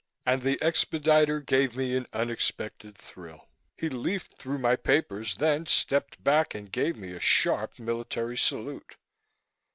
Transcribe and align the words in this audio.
And 0.25 0.41
the 0.41 0.59
expediter 0.63 1.39
gave 1.41 1.75
me 1.75 1.95
an 1.95 2.07
unexpected 2.11 2.97
thrill. 2.97 3.47
He 3.77 3.87
leafed 3.87 4.35
through 4.35 4.57
my 4.57 4.75
papers, 4.75 5.35
then 5.37 5.67
stepped 5.67 6.23
back 6.23 6.55
and 6.55 6.71
gave 6.71 6.97
me 6.97 7.11
a 7.13 7.19
sharp 7.19 7.77
military 7.77 8.35
salute. 8.37 8.95